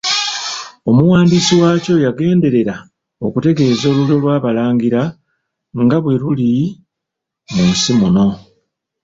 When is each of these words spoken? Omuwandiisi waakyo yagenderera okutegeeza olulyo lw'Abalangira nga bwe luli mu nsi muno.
Omuwandiisi 0.89 1.53
waakyo 1.61 1.95
yagenderera 2.05 2.75
okutegeeza 3.25 3.83
olulyo 3.91 4.15
lw'Abalangira 4.21 5.01
nga 5.83 5.97
bwe 6.03 6.15
luli 6.21 6.51
mu 7.53 7.63
nsi 7.71 7.91
muno. 7.99 8.27